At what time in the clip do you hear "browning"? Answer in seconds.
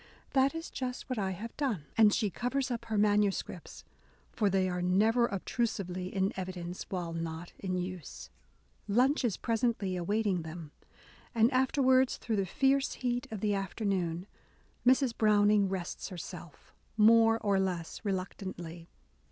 15.15-15.69